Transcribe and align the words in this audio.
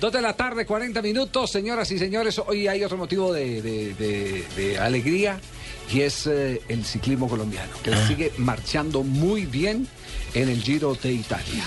Dos 0.00 0.12
de 0.12 0.20
la 0.20 0.34
tarde, 0.36 0.66
40 0.66 1.00
minutos, 1.02 1.50
señoras 1.50 1.90
y 1.90 1.98
señores. 1.98 2.38
Hoy 2.46 2.66
hay 2.68 2.82
otro 2.84 2.96
motivo 2.98 3.32
de, 3.32 3.62
de- 3.62 3.94
de- 3.94 4.44
de 4.56 4.78
alegría 4.78 5.38
y 5.92 6.00
es 6.00 6.26
eh, 6.26 6.60
el 6.68 6.84
ciclismo 6.84 7.28
colombiano, 7.28 7.72
que 7.82 7.96
sigue 8.08 8.32
marchando 8.38 9.02
muy 9.02 9.46
bien 9.46 9.86
en 10.34 10.48
el 10.48 10.60
Giro 10.62 10.94
de 11.00 11.12
Italia. 11.12 11.64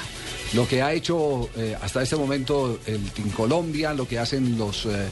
Lo 0.53 0.67
que 0.67 0.81
ha 0.81 0.93
hecho 0.93 1.49
eh, 1.57 1.75
hasta 1.81 2.01
este 2.03 2.15
momento 2.15 2.79
el 2.85 3.01
Team 3.11 3.29
Colombia, 3.31 3.93
lo 3.93 4.07
que 4.07 4.19
hacen 4.19 4.57
los 4.57 4.85
eh, 4.85 5.07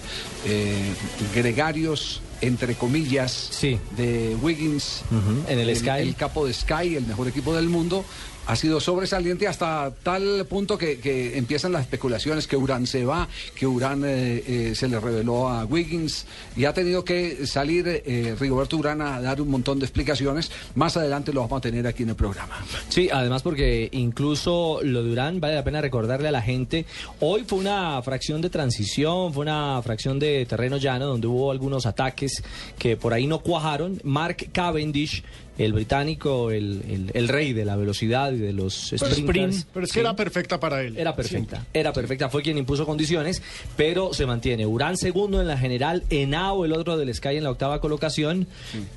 eh, 0.45 0.93
gregarios, 1.33 2.21
entre 2.41 2.75
comillas, 2.75 3.31
Sí. 3.51 3.79
de 3.97 4.35
Wiggins, 4.41 5.01
en 5.47 5.59
el 5.59 5.75
Sky. 5.75 5.89
el 6.01 6.15
capo 6.15 6.45
de 6.45 6.53
Sky, 6.53 6.95
el 6.95 7.05
mejor 7.05 7.27
equipo 7.27 7.55
del 7.55 7.69
mundo, 7.69 8.05
ha 8.45 8.55
sido 8.55 8.79
sobresaliente 8.79 9.47
hasta 9.47 9.91
tal 10.03 10.45
punto 10.47 10.77
que, 10.77 10.95
empiezan 11.37 11.71
las 11.71 11.81
especulaciones 11.81 12.47
que 12.47 12.57
Urán 12.57 12.87
se 12.87 13.05
va, 13.05 13.27
que 13.55 13.65
Urán 13.65 14.03
eh, 14.05 14.43
eh, 14.47 14.75
se 14.75 14.87
le 14.87 14.99
reveló 14.99 15.49
a 15.49 15.65
Wiggins 15.65 16.25
y 16.55 16.65
ha 16.65 16.73
tenido 16.73 17.03
que 17.03 17.45
salir 17.47 17.85
eh, 17.87 18.35
Rigoberto 18.39 18.77
Urán 18.77 19.01
a 19.01 19.21
dar 19.21 19.41
un 19.41 19.49
montón 19.49 19.79
de 19.79 19.85
explicaciones. 19.85 20.51
Más 20.75 20.97
adelante 20.97 21.33
lo 21.33 21.41
vamos 21.41 21.57
a 21.57 21.61
tener 21.61 21.87
aquí 21.87 22.03
en 22.03 22.09
el 22.09 22.15
programa. 22.15 22.63
Sí, 22.89 23.09
además 23.11 23.41
porque 23.41 23.89
incluso 23.91 24.79
lo 24.83 25.03
de 25.03 25.11
Urán 25.11 25.39
vale 25.39 25.55
la 25.55 25.63
pena 25.63 25.81
recordarle 25.81 26.27
a 26.27 26.31
la 26.31 26.41
gente. 26.41 26.85
Hoy 27.19 27.43
fue 27.47 27.59
una 27.59 28.01
fracción 28.01 28.41
de 28.41 28.49
transición, 28.49 29.33
fue 29.33 29.41
una 29.43 29.81
fracción 29.81 30.19
de 30.19 30.45
terreno 30.45 30.77
llano 30.77 31.05
donde 31.07 31.27
hubo 31.27 31.51
algunos 31.51 31.85
ataques 31.85 32.43
que 32.77 32.97
por 32.97 33.13
ahí 33.13 33.27
no 33.27 33.39
cuajaron. 33.39 33.99
Mark 34.03 34.49
Cavendish, 34.51 35.23
el 35.57 35.73
británico, 35.73 36.51
el, 36.51 36.81
el- 36.89 37.11
el 37.13 37.27
rey 37.27 37.53
de 37.53 37.65
la 37.65 37.75
velocidad 37.75 38.31
y 38.33 38.37
de 38.37 38.53
los 38.53 38.73
sprinters. 38.95 39.17
Sprint, 39.17 39.65
pero 39.73 39.85
es 39.85 39.91
que 39.91 39.99
Sí. 39.99 39.99
era 40.01 40.15
perfecta 40.15 40.59
para 40.59 40.81
él. 40.81 40.97
Era 40.97 41.15
perfecta, 41.15 41.65
era 41.73 41.93
perfecta, 41.93 42.29
fue 42.29 42.41
quien 42.43 42.57
impuso 42.57 42.85
condiciones, 42.85 43.41
pero 43.77 44.13
se 44.13 44.25
mantiene. 44.25 44.65
Urán 44.65 44.97
segundo 44.97 45.39
en 45.41 45.47
la 45.47 45.57
general, 45.57 46.03
Henao 46.09 46.65
el 46.65 46.73
otro 46.73 46.97
del 46.97 47.13
Sky 47.13 47.37
en 47.37 47.43
la 47.43 47.51
octava 47.51 47.79
colocación 47.81 48.47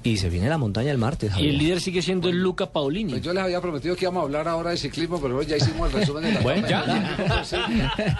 y 0.02 0.16
se 0.16 0.28
viene 0.30 0.48
la 0.48 0.58
montaña 0.58 0.90
el 0.90 0.98
martes. 0.98 1.32
Y 1.38 1.48
el 1.48 1.58
líder 1.58 1.80
sigue 1.80 2.02
siendo 2.02 2.28
el 2.28 2.42
Luca 2.42 2.66
Paulini. 2.70 3.12
Pues 3.12 3.22
yo 3.22 3.32
les 3.32 3.42
había 3.42 3.60
prometido 3.60 3.94
que 3.96 4.04
íbamos 4.04 4.20
a 4.20 4.24
hablar 4.24 4.48
ahora 4.48 4.70
de 4.70 4.76
ciclismo, 4.76 5.20
pero 5.20 5.40
ya 5.42 5.56
hicimos 5.56 5.92
el 5.92 6.00
resumen 6.00 6.24
de 6.24 6.32
la 6.32 6.40
Bueno, 6.40 6.66
etapa. 6.66 7.44
Sí, 7.44 7.56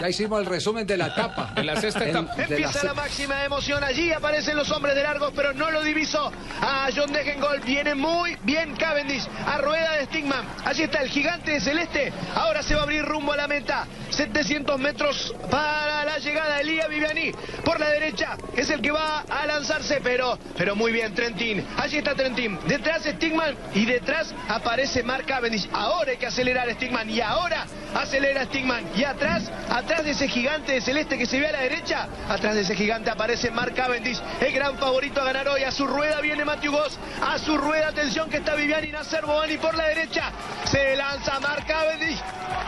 ya 0.00 0.08
hicimos 0.08 0.40
el 0.40 0.46
resumen 0.46 0.86
de 0.86 0.96
la 0.96 1.06
etapa. 1.08 1.52
De 1.56 1.64
la 1.64 1.80
sexta 1.80 2.08
etapa. 2.08 2.34
Empieza 2.40 2.84
la 2.84 2.94
máxima 2.94 3.44
emoción. 3.44 3.82
Allí 3.82 4.12
aparecen 4.12 4.56
los 4.56 4.70
hombres 4.70 4.94
de 4.94 5.02
largos, 5.02 5.32
pero 5.34 5.52
no 5.54 5.70
lo 5.70 5.82
divisó. 5.82 6.30
A 6.60 6.88
John 6.94 7.12
Degengol 7.12 7.60
viene 7.66 7.94
muy 7.94 8.27
bien 8.42 8.76
Cavendish. 8.76 9.26
A 9.46 9.58
rueda 9.58 9.92
de 9.92 10.06
Stigman. 10.06 10.44
Allí 10.64 10.82
está 10.82 11.02
el 11.02 11.08
gigante 11.08 11.52
de 11.52 11.60
celeste. 11.60 12.12
Ahora 12.34 12.62
se 12.62 12.74
va 12.74 12.80
a 12.80 12.84
abrir 12.84 13.04
rumbo 13.04 13.32
a 13.32 13.36
la 13.36 13.48
meta. 13.48 13.86
700 14.10 14.78
metros 14.80 15.34
para 15.50 16.04
la 16.04 16.18
llegada 16.18 16.56
de 16.56 16.62
Elia 16.62 16.88
Viviani. 16.88 17.32
Por 17.64 17.78
la 17.78 17.88
derecha 17.88 18.36
es 18.56 18.70
el 18.70 18.80
que 18.80 18.90
va 18.90 19.20
a 19.28 19.46
lanzarse, 19.46 20.00
pero, 20.02 20.38
pero 20.56 20.74
muy 20.74 20.92
bien 20.92 21.14
Trentin. 21.14 21.64
Allí 21.76 21.98
está 21.98 22.14
Trentin. 22.14 22.58
Detrás 22.66 23.02
Stigman 23.04 23.54
y 23.74 23.84
detrás 23.84 24.34
aparece 24.48 25.02
Mark 25.02 25.26
Cavendish. 25.26 25.68
Ahora 25.72 26.10
hay 26.10 26.16
que 26.16 26.26
acelerar 26.26 26.70
Stigman 26.72 27.08
y 27.10 27.20
ahora 27.20 27.66
acelera 27.94 28.44
Stigman. 28.44 28.84
Y 28.96 29.04
atrás, 29.04 29.50
atrás 29.70 30.04
de 30.04 30.12
ese 30.12 30.28
gigante 30.28 30.72
de 30.72 30.80
celeste 30.80 31.18
que 31.18 31.26
se 31.26 31.38
ve 31.38 31.48
a 31.48 31.52
la 31.52 31.60
derecha, 31.60 32.08
atrás 32.28 32.54
de 32.54 32.62
ese 32.62 32.74
gigante 32.74 33.10
aparece 33.10 33.50
Mark 33.50 33.74
Cavendish, 33.74 34.20
el 34.40 34.52
gran 34.52 34.78
favorito 34.78 35.20
a 35.20 35.24
ganar 35.24 35.48
hoy. 35.48 35.62
A 35.62 35.70
su 35.70 35.86
rueda 35.86 36.20
viene 36.20 36.44
Matthew 36.44 36.72
Goss, 36.72 36.98
a 37.22 37.38
su 37.38 37.56
rueda, 37.56 37.88
atención 37.88 38.17
que 38.26 38.38
está 38.38 38.54
Viviani 38.54 38.90
Nasser 38.90 39.24
Boani 39.24 39.56
por 39.58 39.74
la 39.76 39.86
derecha. 39.86 40.32
Se 40.64 40.96
lanza 40.96 41.38
Mark 41.40 41.66
Cavendish 41.66 42.20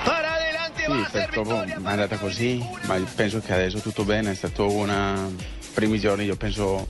para 0.04 0.34
adelante, 0.34 0.88
va 0.88 1.06
a 1.06 1.10
ser 1.10 1.24
purtroppo 1.26 1.50
victoria. 1.62 1.74
è 1.76 1.92
andata 1.92 2.16
così, 2.18 2.64
ma 2.82 2.96
penso 3.14 3.40
che 3.40 3.52
adesso 3.52 3.78
tutto 3.80 4.04
bene, 4.04 4.30
è 4.30 4.34
stato 4.34 4.70
una 4.70 5.28
primi 5.74 5.98
giorni 5.98 6.24
io 6.24 6.36
penso 6.36 6.86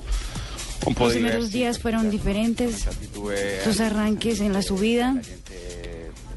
un 0.85 0.95
po' 0.95 1.05
Los 1.05 1.13
primeros 1.13 1.51
días 1.51 1.79
fueron 1.79 2.11
diferentes, 2.11 2.87
sus 3.63 3.81
arranques 3.81 4.41
en 4.41 4.53
la 4.53 4.63
subida, 4.63 5.15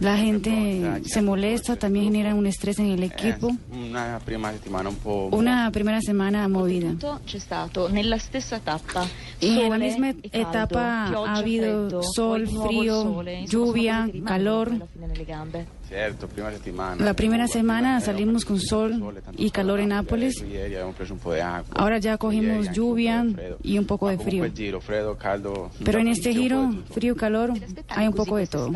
la 0.04 0.18
gente 0.18 1.02
se 1.06 1.22
molesta, 1.22 1.76
también 1.78 2.06
genera 2.06 2.36
un 2.36 2.46
estrés 2.46 2.78
en 2.80 2.92
el 2.92 3.04
equipo. 3.04 3.50
eh, 3.50 3.90
una 3.90 4.20
prima 4.24 4.52
settimana 4.52 4.90
un 4.90 4.96
po' 4.98 5.30
Una 5.32 5.72
primera 5.72 6.00
semana 6.02 6.48
movida. 6.48 6.94
c'è 7.26 7.40
stato 7.40 7.88
nella 7.90 8.18
stessa 8.18 8.60
tappa 8.60 9.06
Y 9.40 9.60
en 9.60 9.70
la 9.70 9.78
misma 9.78 10.10
e 10.10 10.30
caldo, 10.30 10.50
etapa 10.50 11.06
ha 11.06 11.36
habido 11.36 12.02
sol, 12.02 12.48
frío, 12.48 13.02
sono 13.02 13.24
lluvia, 13.46 14.10
calor. 14.24 14.88
Prima 16.34 16.52
settimana. 16.52 17.04
La 17.04 17.14
primera 17.14 17.48
semana 17.48 18.00
salimos 18.00 18.46
con 18.46 18.60
sol 18.60 19.02
y 19.38 19.52
calor 19.52 19.80
en 19.80 19.90
Nápoles. 19.90 20.44
Ahora 21.74 21.98
ya 22.00 22.18
cogimos 22.18 22.72
lluvia 22.72 23.26
y 23.62 23.78
un 23.78 23.86
poco 23.86 24.10
de 24.10 24.18
frío. 24.18 24.46
Pero 25.84 26.00
en 26.00 26.08
este 26.08 26.34
giro, 26.34 26.72
frío, 26.92 27.16
calor, 27.16 27.54
hay 27.90 28.08
un 28.08 28.14
poco 28.14 28.38
de 28.38 28.48
todo. 28.48 28.70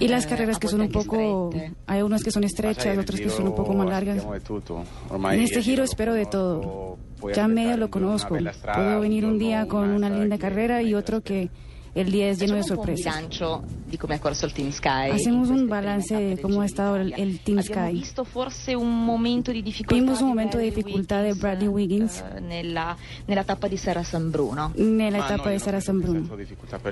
Y 0.00 0.08
las 0.08 0.24
eh, 0.24 0.28
carreras 0.28 0.58
que 0.58 0.68
son 0.68 0.80
un 0.80 0.90
poco, 0.90 1.50
hay 1.86 2.02
unas 2.02 2.22
que 2.22 2.30
son 2.30 2.44
estrechas, 2.44 2.96
otras 2.98 3.20
que 3.20 3.30
son 3.30 3.48
un 3.48 3.54
poco 3.54 3.74
más 3.74 3.88
largas. 3.88 4.24
En 5.32 5.40
este 5.40 5.62
giro 5.62 5.84
espero 5.84 6.14
de 6.14 6.26
todo. 6.26 6.98
Ya 7.34 7.48
medio 7.48 7.76
lo 7.76 7.90
conozco. 7.90 8.36
Puedo 8.74 9.00
venir 9.00 9.24
un 9.24 9.38
día 9.38 9.66
con 9.66 9.90
una 9.90 10.08
linda 10.08 10.38
carrera 10.38 10.82
y 10.82 10.94
otro 10.94 11.20
que 11.20 11.50
el 11.94 12.12
día 12.12 12.28
es 12.28 12.38
lleno 12.38 12.54
de 12.54 12.62
sorpresas. 12.62 13.22
Hacemos 15.12 15.48
un 15.48 15.68
balance 15.68 16.14
de 16.14 16.38
cómo 16.40 16.62
ha 16.62 16.66
estado 16.66 16.96
el, 16.96 17.40
Team 17.40 17.62
Sky. 17.62 17.92
visto 17.92 18.24
forse 18.24 18.76
un 18.76 19.04
momento 19.04 19.50
di 19.52 19.62
difficoltà 19.62 19.94
Vimos 19.94 20.20
un 20.20 20.28
momento 20.28 20.58
de 20.58 20.64
dificultad 20.64 21.22
de 21.22 21.34
Bradley 21.34 21.68
Wiggins 21.68 22.22
Serra 23.78 24.04
San 24.04 24.30
Bruno. 24.30 24.72
en 24.76 24.98
la 24.98 25.18
etapa 25.18 25.44
no, 25.46 25.50
de 25.50 25.58
Sara 25.58 25.80
San 25.80 26.00
Bruno. 26.00 26.28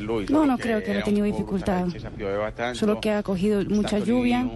lui, 0.00 0.26
No, 0.28 0.46
no 0.46 0.58
creo 0.58 0.82
que 0.82 0.90
haya 0.90 1.02
tenido 1.02 1.26
dificultad. 1.26 1.86
Solo 2.74 3.00
que 3.00 3.12
ha 3.12 3.22
cogido 3.22 3.64
mucha 3.64 3.98
lluvia 3.98 4.48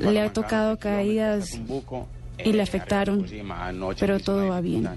Le 0.00 0.20
ha 0.20 0.32
tocado 0.32 0.78
caídas 0.78 1.60
y 2.44 2.52
le 2.52 2.62
afectaron, 2.62 3.26
pero 3.98 4.20
todo 4.20 4.48
va 4.48 4.60
bien. 4.60 4.88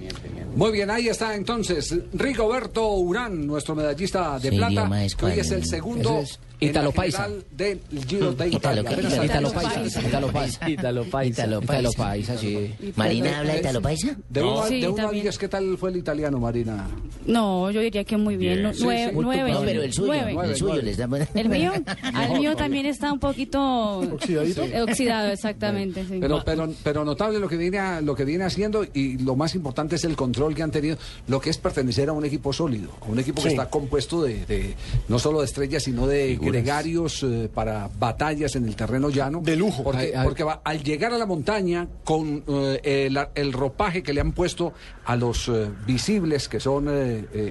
Muy 0.56 0.72
bien, 0.72 0.90
ahí 0.90 1.08
está 1.08 1.36
entonces 1.36 1.96
Rigoberto 2.14 2.92
Urán, 2.94 3.46
nuestro 3.48 3.76
medallista 3.76 4.40
de 4.40 4.50
Sí, 4.50 4.58
plata, 4.58 4.90
hoy 5.22 5.32
es 5.40 5.52
el 5.52 5.66
segundo 5.66 6.20
es 6.20 6.40
Italo 6.62 6.92
Paisa. 6.92 7.30
del 7.52 7.80
Giro 8.06 8.34
de 8.34 8.50
Italo, 8.50 8.82
Italia. 8.82 9.24
Italo. 9.26 9.52
Paisa, 9.52 10.02
Italo 10.02 10.28
Paisa. 10.32 10.70
Italo 10.70 11.04
Paisa. 11.06 11.34
Italo 11.44 11.62
Paisa. 11.62 11.98
Paisa, 11.98 12.38
sí. 12.38 12.74
¿Marina 12.98 13.40
habla 13.40 13.58
Italo 13.58 13.82
Paisa? 13.82 14.18
De 14.28 14.42
uno, 14.42 14.62
a- 14.64 14.68
Sí, 14.68 14.82
de 14.82 14.88
uno 14.90 14.98
a 14.98 15.02
también. 15.04 15.24
diez, 15.24 15.38
¿qué 15.38 15.48
tal 15.48 15.78
fue 15.78 15.92
el 15.92 15.98
italiano, 15.98 16.38
Marina? 16.40 16.86
No, 17.26 17.72
yo 17.72 17.80
diría 17.80 18.04
que 18.04 18.18
muy 18.18 18.36
bien. 18.36 18.64
nueve, 18.64 18.74
sí. 19.10 19.18
nueve, 19.22 19.52
No, 19.54 19.62
pero 19.62 19.84
el 19.84 19.94
suyo, 19.94 20.08
nueve. 20.08 20.50
El 20.50 20.56
suyo 20.58 20.74
nueve. 20.74 20.84
le 20.84 20.92
está 20.92 21.40
El 21.40 21.48
mío, 21.50 21.72
al 22.14 22.40
mío 22.40 22.56
también 22.58 22.86
está 22.88 23.14
un 23.14 23.20
poquito 23.20 24.00
¿Oxidadito? 24.00 24.64
oxidado, 24.84 25.30
exactamente. 25.30 26.04
Pero, 26.10 26.44
pero, 26.44 26.70
pero 26.84 27.06
notable 27.06 27.29
lo 27.38 27.48
que 27.48 27.58
viene 27.58 27.78
a- 27.78 28.02
lo 28.02 28.16
que 28.16 28.26
viene 28.26 28.46
haciendo 28.46 28.84
y 28.92 29.20
lo 29.20 29.36
más 29.36 29.54
importante 29.54 29.98
es 29.98 30.04
el 30.06 30.16
control 30.16 30.56
que 30.56 30.64
han 30.64 30.72
tenido, 30.72 30.98
lo 31.28 31.40
que 31.40 31.52
es 31.52 31.60
pertenecer 31.60 32.10
a 32.10 32.14
un 32.14 32.26
equipo 32.26 32.52
sólido, 32.52 32.90
a 33.02 33.06
un 33.06 33.20
equipo 33.20 33.44
que 33.44 33.50
está 33.50 33.70
compuesto 33.70 34.24
de, 34.24 34.46
de 34.48 34.74
no 35.08 35.20
solo 35.20 35.40
de 35.42 35.46
estrellas, 35.46 35.84
sino 35.84 36.08
de 36.08 36.38
gregarios 36.42 37.22
eh, 37.24 37.48
para 37.54 37.90
batallas 38.00 38.56
en 38.56 38.66
el 38.66 38.76
terreno 38.76 39.10
llano. 39.12 39.42
De 39.44 39.56
lujo. 39.56 39.84
Porque, 39.84 40.00
Ay, 40.06 40.12
ay. 40.16 40.24
porque 40.26 40.44
va- 40.44 40.62
al 40.64 40.81
llegar 40.84 41.14
a 41.14 41.18
la 41.20 41.28
montaña 41.28 41.88
con 42.04 42.44
eh, 42.48 42.80
el, 43.12 43.20
el 43.36 43.54
ropaje 43.54 44.02
que 44.02 44.14
le 44.14 44.22
han 44.22 44.32
puesto 44.32 44.74
a 45.06 45.16
los 45.16 45.50
eh, 45.50 45.70
visibles, 45.86 46.48
que 46.48 46.60
son 46.60 46.88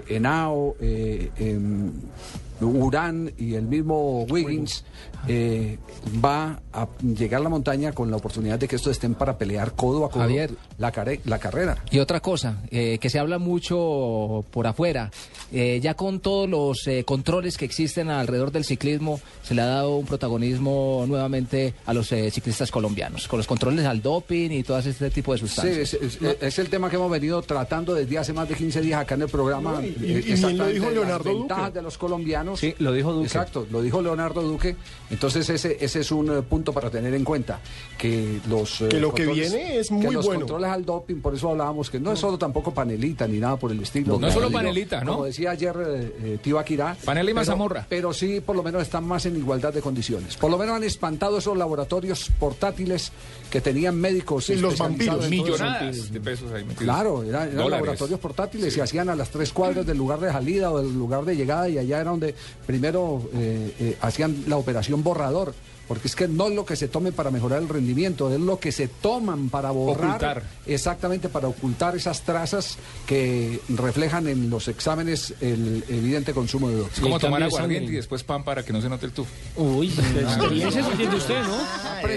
Henao, 0.09 0.75
em, 0.81 1.93
Urán 2.61 3.33
y 3.39 3.55
el 3.55 3.63
mismo 3.67 4.25
Wiggins, 4.25 4.85
eh, 5.27 5.79
va 6.25 6.61
a 6.73 6.87
llegar 7.03 7.41
a 7.41 7.45
la 7.45 7.49
montaña 7.51 7.93
con 7.93 8.11
la 8.11 8.17
oportunidad 8.17 8.59
de 8.59 8.67
que 8.69 8.77
estos 8.77 8.93
estén 8.93 9.15
para 9.15 9.37
pelear 9.39 9.73
codo 9.73 10.05
a 10.05 10.11
codo 10.11 10.23
Javier. 10.23 10.53
la, 10.79 10.91
care- 10.93 11.21
la 11.25 11.39
carrera. 11.39 11.77
Y 11.91 11.99
otra 11.99 12.21
cosa, 12.21 12.63
eh, 12.71 12.99
que 13.01 13.11
se 13.11 13.19
habla 13.19 13.39
mucho 13.39 14.45
por 14.51 14.67
afuera, 14.67 15.11
eh, 15.53 15.81
ya 15.83 15.95
con 15.95 16.21
todos 16.21 16.49
los 16.49 16.87
eh, 16.87 17.05
controles 17.05 17.57
que 17.57 17.65
existen 17.65 18.11
alrededor 18.11 18.53
del 18.53 18.65
ciclismo, 18.65 19.21
se 19.43 19.55
le 19.55 19.63
ha 19.63 19.67
dado 19.67 19.97
un 19.97 20.07
protagonismo 20.07 21.05
nuevamente 21.07 21.75
a 21.87 21.95
los 21.95 22.11
eh, 22.13 22.31
ciclistas 22.31 22.71
colombianos, 22.71 23.29
con 23.29 23.39
los 23.39 23.47
controles 23.47 23.85
al 23.87 24.03
doping 24.03 24.51
y 24.51 24.63
todo 24.63 24.79
este 24.79 25.11
tipo 25.11 25.33
de 25.33 25.39
Sí, 25.39 25.47
sustancias. 25.47 25.95
es, 25.95 26.19
es- 26.23 26.43
es 26.43 26.59
el 26.59 26.69
tema 26.69 26.91
que 26.91 26.97
hemos 26.97 27.11
venido 27.11 27.41
tratando 27.43 27.95
desde 27.95 28.19
hace 28.19 28.33
más 28.33 28.49
de 28.49 28.55
15 28.55 28.81
días 28.81 29.01
acá 29.01 29.15
en 29.15 29.23
el 29.23 29.29
programa. 29.29 29.73
No, 29.73 29.83
y- 29.83 29.87
y- 29.87 29.89
y 29.89 29.95
bien 29.95 30.15
lo 30.27 30.33
exactamente 30.35 30.73
dijo 30.75 30.85
las 30.87 30.95
Leonardo 30.95 31.25
ventajas 31.39 31.65
Duque. 31.67 31.79
de 31.79 31.83
los 31.83 31.99
colombianos. 31.99 32.48
Sí, 32.57 32.75
lo 32.79 32.93
dijo 32.93 33.13
Duque. 33.13 33.27
Exacto, 33.27 33.67
lo 33.71 33.83
dijo 33.83 34.01
Leonardo 34.03 34.43
Duque. 34.43 34.77
Entonces 35.11 35.49
ese, 35.51 35.77
ese 35.81 36.01
es 36.01 36.11
un 36.11 36.31
eh, 36.39 36.43
punto 36.43 36.73
para 36.73 36.91
tener 36.91 37.13
en 37.15 37.25
cuenta. 37.25 37.61
Que 37.97 38.41
los 38.49 38.81
eh, 38.83 38.89
Que 38.89 39.01
lo 39.01 39.13
que 39.15 39.27
controles- 39.27 39.51
viene 39.53 39.79
es 39.79 39.89
que 39.89 39.95
muy 39.95 40.15
los 40.15 40.25
bueno. 40.27 40.41
controles 40.41 40.71
al 40.71 40.85
doping, 40.85 41.17
por 41.21 41.35
eso 41.35 41.51
hablábamos 41.51 41.91
que 41.91 41.99
no 42.01 42.13
es 42.13 42.19
solo 42.19 42.39
tampoco 42.39 42.73
panelita 42.73 43.27
ni 43.27 43.39
nada 43.39 43.57
por 43.57 43.73
el 43.73 43.81
estilo. 43.83 44.19
No 44.19 44.29
es 44.29 44.35
solo 44.35 44.51
panelita, 44.51 45.03
¿no? 45.03 45.13
Como 45.15 45.25
decía 45.27 45.51
ayer 45.51 45.75
eh, 45.87 46.13
eh, 46.23 46.39
Tibaquirá. 46.43 46.97
Panela 47.05 47.31
y 47.31 47.35
mazamorra. 47.35 47.87
Pero 47.89 48.13
sí, 48.13 48.41
por 48.41 48.57
lo 48.57 48.63
menos 48.63 48.83
están 48.83 49.05
más 49.05 49.27
en 49.27 49.37
igualdad 49.37 49.73
de 49.73 49.81
condiciones. 49.81 50.37
Por 50.37 50.51
lo 50.51 50.59
menos 50.59 50.77
han 50.77 50.85
espantado 50.85 51.39
esos 51.39 51.57
laboratorios 51.57 52.31
portátiles 52.39 53.13
que 53.51 53.61
tenían 53.61 53.97
médicos 53.97 54.47
Sí, 54.47 54.57
los 54.57 54.77
vampiros. 54.79 55.29
Millonadas 55.29 56.13
de 56.13 56.21
pesos 56.21 56.53
ahí 56.53 56.63
metidos. 56.65 56.85
Claro, 56.85 57.23
era- 57.23 57.47
eran 57.47 57.71
laboratorios 57.71 58.21
portátiles 58.21 58.77
y 58.77 58.81
hacían 58.81 59.09
a 59.09 59.15
las 59.17 59.31
tres 59.31 59.53
cuadras 59.53 59.87
del 59.87 59.97
lugar 59.99 60.21
de 60.21 60.31
salida 60.31 60.71
o 60.71 60.79
del 60.83 60.93
lugar 60.95 61.25
de 61.25 61.37
llegada 61.37 61.69
y 61.69 61.79
allá 61.79 62.01
era 62.01 62.11
donde 62.11 62.35
primero 62.67 63.29
eh, 63.35 63.75
eh, 63.81 63.97
hacían 64.01 64.45
la 64.47 64.57
operación 64.57 65.03
borrador. 65.03 65.55
Porque 65.89 66.07
es 66.07 66.15
que 66.15 66.29
no 66.29 66.49
es 66.49 66.55
lo 66.55 66.67
que 66.67 66.77
se 66.77 66.87
tome 66.87 67.13
para 67.13 67.31
mejorar 67.31 67.63
el 67.63 67.69
rendimiento, 67.71 68.31
es 68.31 68.39
lo 68.39 68.61
que 68.61 68.73
se 68.73 68.89
toman 68.89 69.49
para 69.49 69.71
borrar. 69.71 70.09
Ocultar. 70.09 70.43
Exactamente, 70.67 71.31
para 71.31 71.49
ocultar 71.49 71.97
esas 71.97 72.21
trazas 72.21 72.77
que 73.07 73.59
reflejan 73.71 74.29
en 74.29 74.51
los 74.51 74.69
exámenes 74.69 75.33
el 75.41 75.83
evidente 75.89 76.35
consumo 76.35 76.69
de 76.69 76.75
Es 76.75 76.83
doping. 76.83 77.03
como 77.03 77.19
tomar 77.19 77.43
aguardiente 77.43 77.91
y 77.91 77.95
después 77.97 78.23
pan 78.23 78.45
para 78.45 78.63
que 78.63 78.71
no 78.71 78.83
se 78.83 78.91
note 78.91 79.07
el 79.07 79.13
tufo. 79.13 79.31
Uy, 79.57 79.89
experiencia 79.89 80.85
se 80.85 80.91
entiende 80.91 81.17
usted, 81.17 81.43
¿no? 81.45 81.57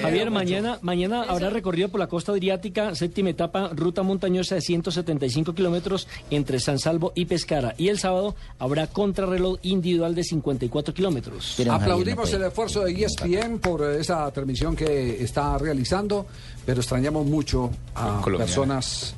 Javier, 0.02 0.32
mañana, 0.32 0.80
mañana 0.82 1.24
habrá 1.24 1.50
recorrido 1.50 1.90
por 1.90 2.00
la 2.00 2.08
costa 2.08 2.32
adriática, 2.32 2.96
séptima 2.96 3.30
etapa, 3.30 3.70
ruta 3.74 4.04
montañosa 4.04 4.56
de 4.56 4.62
175 4.62 5.54
kilómetros 5.54 6.08
entre 6.30 6.60
San 6.60 6.80
Salvo 6.80 7.12
y 7.16 7.26
Pescara. 7.26 7.74
Y 7.78 7.90
el 7.90 8.00
sábado 8.00 8.36
habrá 8.60 8.88
contrarreloj 8.88 9.60
individual 9.64 10.16
de 10.16 10.24
54 10.24 10.94
kilómetros. 10.94 11.56
Javier, 11.58 11.72
Aplaudimos 11.72 12.32
no 12.32 12.38
el 12.38 12.44
esfuerzo 12.44 12.84
de 12.84 12.92
E 12.92 13.06
ESPN 13.06 13.60
por 13.60 13.84
eh, 13.84 14.00
esa 14.00 14.30
transmisión 14.32 14.76
que 14.76 15.24
está 15.24 15.58
realizando, 15.58 16.26
pero 16.66 16.82
extrañamos 16.82 17.26
mucho 17.26 17.72
a 17.96 18.22
personas 18.22 19.16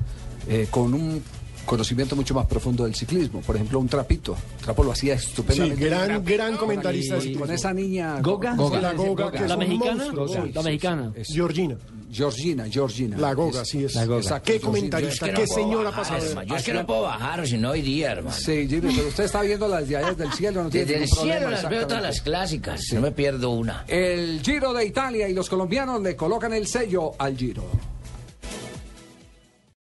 eh, 0.47 0.67
con 0.69 0.93
un 0.93 1.21
conocimiento 1.65 2.15
mucho 2.15 2.33
más 2.33 2.45
profundo 2.45 2.83
del 2.85 2.95
ciclismo. 2.95 3.41
Por 3.41 3.55
ejemplo, 3.55 3.79
un 3.79 3.87
trapito. 3.87 4.35
Trapo 4.61 4.83
lo 4.83 4.91
hacía 4.91 5.17
Sí, 5.17 5.25
estupendamente. 5.27 5.85
gran, 5.85 6.23
gran 6.25 6.57
comentarista. 6.57 7.15
con, 7.15 7.21
ciclismo. 7.21 7.45
con 7.45 7.53
esa 7.55 7.73
niña. 7.73 8.19
¿Goga? 8.21 8.55
La 8.55 8.93
Goga, 8.93 9.31
que 9.31 9.37
es 9.37 9.49
¿La 9.49 9.57
mexicana? 9.57 9.95
monstruo, 9.95 10.45
La 10.53 10.61
mexicana. 10.63 11.11
es- 11.15 11.27
Georgina. 11.29 11.75
Georgina, 12.11 12.65
Georgina. 12.69 13.17
La 13.17 13.33
Goga, 13.33 13.65
sí 13.65 13.83
es. 13.85 13.95
Exacto, 13.95 14.43
Qué 14.45 14.59
comentarista, 14.59 15.25
Es 15.25 15.31
que 15.33 15.41
qué 15.41 15.47
señora 15.47 15.89
pasada. 15.91 16.43
Yo 16.43 16.55
es 16.55 16.63
que 16.63 16.73
no 16.73 16.85
puedo 16.85 17.01
bajar, 17.01 17.47
si 17.47 17.57
no 17.57 17.75
iría, 17.75 18.11
hermano. 18.11 18.35
Sí, 18.37 18.67
Jimmy, 18.69 18.93
pero 18.95 19.07
usted 19.07 19.23
está 19.23 19.41
viendo 19.41 19.67
las 19.67 19.87
de 19.87 19.97
desde 19.97 20.23
el 20.23 20.31
cielo, 20.33 20.63
no 20.63 20.69
tiene 20.69 20.85
Desde 20.85 21.03
el 21.05 21.09
cielo 21.09 21.49
las 21.49 21.67
veo 21.67 21.87
todas 21.87 22.03
las 22.03 22.21
clásicas. 22.21 22.81
No 22.93 23.01
me 23.01 23.11
pierdo 23.11 23.49
una. 23.49 23.83
El 23.87 24.41
Giro 24.43 24.73
de 24.73 24.85
Italia 24.85 25.27
y 25.27 25.33
los 25.33 25.49
colombianos 25.49 26.01
le 26.03 26.15
colocan 26.15 26.53
el 26.53 26.67
sello 26.67 27.13
al 27.17 27.35
Giro. 27.35 27.63